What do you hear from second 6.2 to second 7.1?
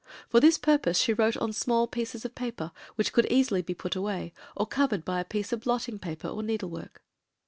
or needlework.